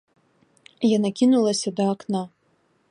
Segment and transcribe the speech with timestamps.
[0.97, 2.21] Яна кінулася да акна.